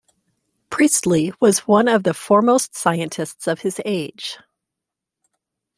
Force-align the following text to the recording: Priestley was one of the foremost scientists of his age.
Priestley 0.71 1.31
was 1.39 1.67
one 1.67 1.87
of 1.87 2.01
the 2.01 2.15
foremost 2.15 2.75
scientists 2.75 3.45
of 3.45 3.59
his 3.59 3.79
age. 3.85 4.39